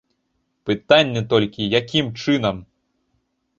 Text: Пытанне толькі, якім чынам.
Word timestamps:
Пытанне 0.69 1.21
толькі, 1.35 1.69
якім 1.81 2.11
чынам. 2.25 2.57